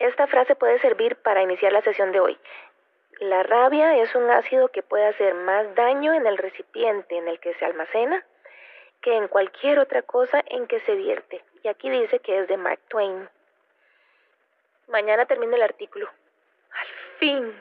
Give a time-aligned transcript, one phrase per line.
[0.00, 2.38] Esta frase puede servir para iniciar la sesión de hoy.
[3.20, 7.38] La rabia es un ácido que puede hacer más daño en el recipiente en el
[7.38, 8.24] que se almacena
[9.02, 11.44] que en cualquier otra cosa en que se vierte.
[11.62, 13.28] Y aquí dice que es de Mark Twain.
[14.88, 16.08] Mañana termino el artículo.
[16.72, 16.86] Al
[17.18, 17.52] fin.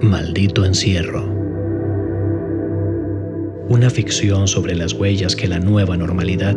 [0.00, 1.22] Maldito encierro.
[3.68, 6.54] Una ficción sobre las huellas que la nueva normalidad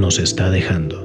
[0.00, 0.96] nos está dejando.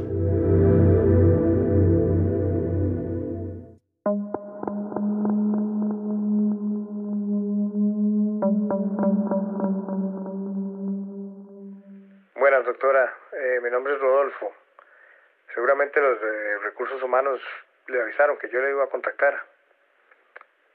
[12.35, 13.13] Buenas, doctora.
[13.33, 14.53] Eh, mi nombre es Rodolfo.
[15.53, 17.41] Seguramente los de recursos humanos
[17.87, 19.43] le avisaron que yo le iba a contactar.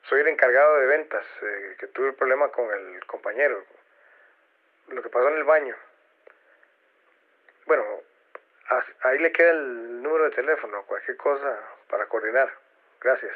[0.03, 3.65] Soy el encargado de ventas, eh, que tuve el problema con el compañero.
[4.89, 5.77] Lo que pasó en el baño.
[7.67, 7.85] Bueno,
[9.03, 12.51] ahí le queda el número de teléfono, cualquier cosa para coordinar.
[13.01, 13.33] Gracias.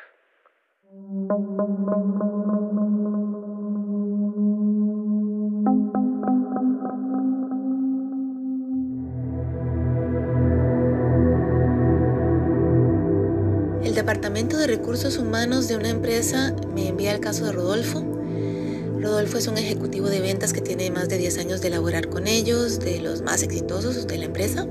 [13.83, 18.16] El Departamento de Recursos Humanos de una empresa me envía el caso de Rodolfo.
[19.01, 22.27] Rodolfo es un ejecutivo de ventas que tiene más de 10 años de laborar con
[22.27, 24.67] ellos, de los más exitosos de la empresa.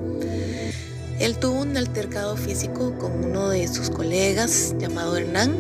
[1.19, 5.55] Él tuvo un altercado físico con uno de sus colegas llamado Hernán.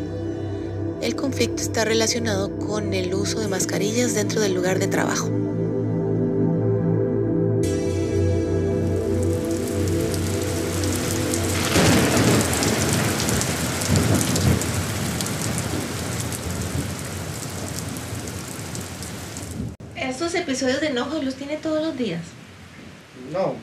[1.01, 5.44] El conflicto está relacionado con el uso de mascarillas dentro del lugar de trabajo.
[20.35, 22.21] Episodios de enojo los tiene todos los días?
[23.31, 23.55] No,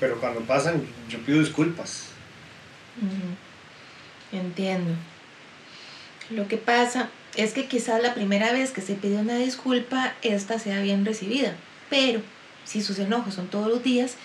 [0.00, 2.06] pero cuando pasan yo pido disculpas.
[4.32, 4.92] Entiendo.
[6.30, 10.58] Lo que pasa es que quizás la primera vez que se pide una disculpa, esta
[10.58, 11.54] sea bien recibida.
[11.90, 12.22] Pero
[12.64, 14.16] si sus enojos son todos los días,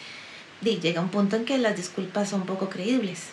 [0.61, 3.23] llega un punto en que las disculpas son poco creíbles.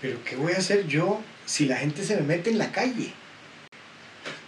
[0.00, 3.12] Pero ¿qué voy a hacer yo si la gente se me mete en la calle?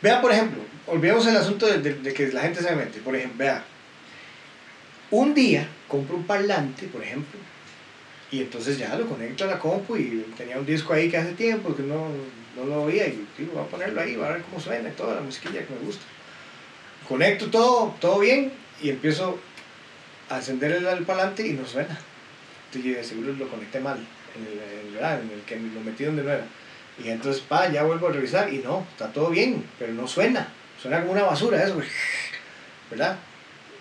[0.06, 3.00] Vea, por ejemplo, olvidemos el asunto de, que la gente se me mete.
[3.00, 3.64] Por ejemplo, vea,
[5.10, 7.40] un día compro un parlante, por ejemplo,
[8.30, 11.32] y entonces ya lo conecto a la compu y tenía un disco ahí que hace
[11.32, 12.06] tiempo que no,
[12.54, 14.92] no lo oía y digo, voy a ponerlo ahí, voy a ver cómo suena y
[14.92, 16.04] toda la musiquilla que me gusta.
[17.08, 19.40] Conecto todo, todo bien y empiezo
[20.28, 21.98] a encender el, el parlante y no suena.
[22.66, 23.98] Entonces yo seguro lo conecté mal,
[24.36, 25.20] en el, en, ¿verdad?
[25.20, 26.46] en el que lo metí donde no era.
[27.02, 30.48] Y entonces, pa, ya vuelvo a revisar y no, está todo bien, pero no suena.
[30.80, 31.80] Suena como una basura eso,
[32.90, 33.18] ¿verdad?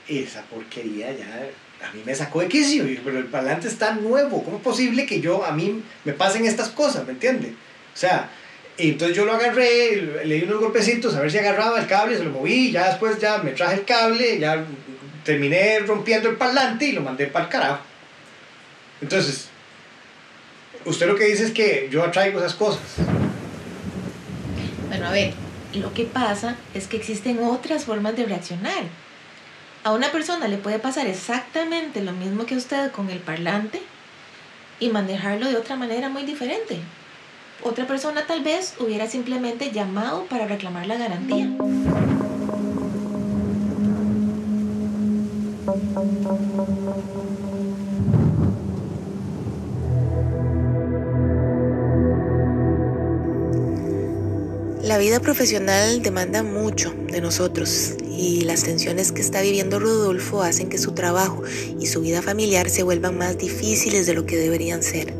[0.08, 1.50] Esa porquería ya
[1.84, 4.44] a mí me sacó de quicio, pero el parlante está nuevo.
[4.44, 7.50] ¿Cómo es posible que yo, a mí me pasen estas cosas, ¿me entiende?
[7.50, 8.30] O sea,
[8.78, 12.24] entonces yo lo agarré, le di unos golpecitos a ver si agarraba el cable, se
[12.24, 14.66] lo moví, ya después ya me traje el cable, ya
[15.24, 17.80] terminé rompiendo el parlante y lo mandé para el carajo.
[19.02, 19.50] Entonces,
[20.85, 22.81] usted lo que dice es que yo atraigo esas cosas.
[24.88, 25.34] Bueno, a ver,
[25.73, 28.84] lo que pasa es que existen otras formas de reaccionar.
[29.84, 33.81] A una persona le puede pasar exactamente lo mismo que a usted con el parlante
[34.79, 36.79] y manejarlo de otra manera muy diferente.
[37.63, 41.50] Otra persona tal vez hubiera simplemente llamado para reclamar la garantía.
[54.85, 60.69] La vida profesional demanda mucho de nosotros y las tensiones que está viviendo Rodolfo hacen
[60.69, 61.41] que su trabajo
[61.79, 65.12] y su vida familiar se vuelvan más difíciles de lo que deberían ser.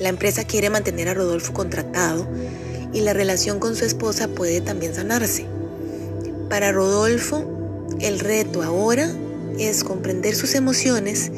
[0.00, 2.26] La empresa quiere mantener a Rodolfo contratado
[2.92, 5.46] y la relación con su esposa puede también sanarse.
[6.48, 9.14] Para Rodolfo, el reto ahora
[9.60, 11.30] es comprender sus emociones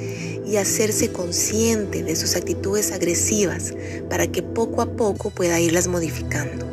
[0.46, 3.74] y hacerse consciente de sus actitudes agresivas
[4.08, 6.71] para que poco a poco pueda irlas modificando.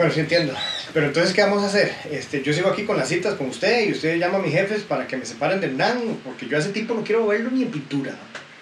[0.00, 0.54] Bueno, sí entiendo.
[0.94, 1.94] Pero entonces, ¿qué vamos a hacer?
[2.10, 4.80] Este, yo sigo aquí con las citas con usted y usted llama a mis jefes
[4.80, 7.64] para que me separen del NAN, porque yo a ese tipo no quiero verlo ni
[7.64, 8.12] en pintura.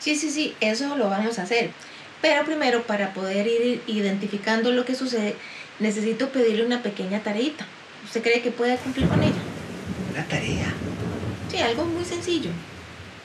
[0.01, 1.71] Sí, sí, sí, eso lo vamos a hacer.
[2.21, 5.37] Pero primero, para poder ir identificando lo que sucede,
[5.79, 7.65] necesito pedirle una pequeña tareita.
[8.05, 9.41] ¿Usted cree que puede cumplir con ella?
[10.13, 10.75] Una tarea.
[11.53, 12.51] Sí, algo muy sencillo.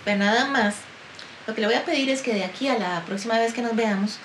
[0.05, 0.75] Pero nada más.
[1.47, 3.63] Lo que le voy a pedir es que de aquí a la próxima vez que
[3.63, 4.19] nos veamos,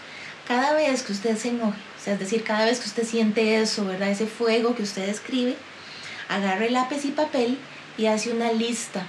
[0.46, 3.60] cada vez que usted se enoje, o sea, es decir, cada vez que usted siente
[3.60, 4.10] eso, ¿verdad?
[4.10, 5.56] Ese fuego que usted escribe,
[6.28, 7.58] agarre lápiz y papel
[7.96, 9.04] y hace una lista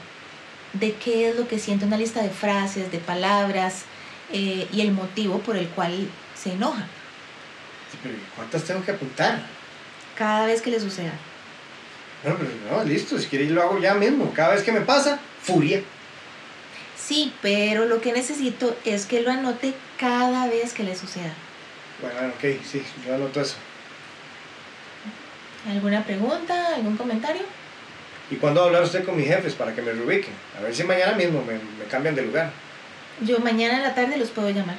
[0.74, 3.84] de qué es lo que siente, una lista de frases, de palabras
[4.32, 6.88] eh, y el motivo por el cual se enoja.
[7.92, 9.42] Sí, pero ¿cuántas tengo que apuntar?
[10.16, 11.14] Cada vez que le suceda.
[12.24, 14.32] Bueno, pero no, listo, si quiere lo hago ya mismo.
[14.34, 15.82] Cada vez que me pasa, furia.
[16.98, 21.34] Sí, pero lo que necesito es que lo anote cada vez que le suceda.
[22.01, 23.56] Bueno, ok, sí, yo anoto eso.
[25.69, 26.75] ¿Alguna pregunta?
[26.75, 27.42] ¿Algún comentario?
[28.31, 30.34] ¿Y cuándo va a hablar usted con mis jefes para que me reubiquen?
[30.57, 32.51] A ver si mañana mismo me, me cambian de lugar.
[33.22, 34.78] Yo mañana en la tarde los puedo llamar.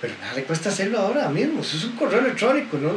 [0.00, 1.62] Pero nada le cuesta hacerlo ahora mismo.
[1.62, 2.92] Eso es un correo electrónico, ¿no?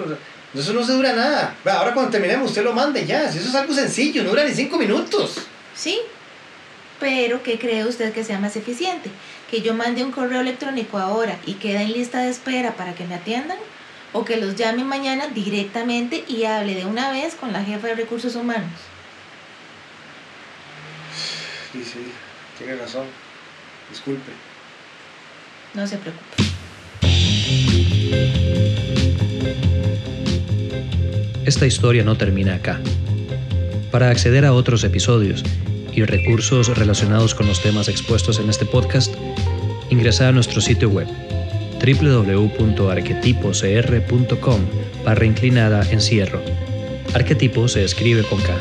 [0.53, 1.55] Eso no se dura nada.
[1.65, 3.31] Ahora cuando terminemos, usted lo mande ya.
[3.31, 5.37] Si eso es algo sencillo, no dura ni cinco minutos.
[5.75, 5.99] Sí,
[6.99, 9.09] pero ¿qué cree usted que sea más eficiente?
[9.49, 13.05] ¿Que yo mande un correo electrónico ahora y quede en lista de espera para que
[13.05, 13.57] me atiendan?
[14.11, 17.95] ¿O que los llame mañana directamente y hable de una vez con la jefa de
[17.95, 18.71] recursos humanos?
[21.71, 22.11] Sí, sí,
[22.57, 23.05] tiene razón.
[23.89, 24.31] Disculpe.
[25.75, 26.43] No se preocupe.
[31.45, 32.79] Esta historia no termina acá.
[33.91, 35.43] Para acceder a otros episodios
[35.99, 39.13] y recursos relacionados con los temas expuestos en este podcast,
[39.89, 41.07] ingresa a nuestro sitio web
[41.79, 44.61] www.arquetipocr.com
[45.03, 46.41] barra inclinada encierro.
[47.13, 48.55] Arquetipo se escribe con K.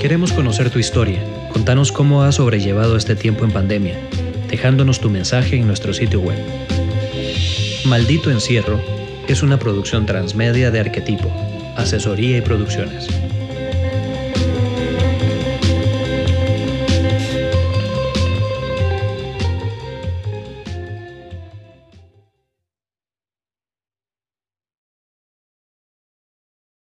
[0.00, 1.24] Queremos conocer tu historia.
[1.52, 3.96] Contanos cómo has sobrellevado este tiempo en pandemia,
[4.48, 6.36] dejándonos tu mensaje en nuestro sitio web.
[7.86, 8.78] Maldito Encierro
[9.28, 11.32] es una producción transmedia de Arquetipo,
[11.76, 13.08] asesoría y producciones.